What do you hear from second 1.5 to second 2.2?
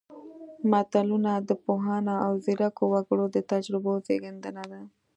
پوهانو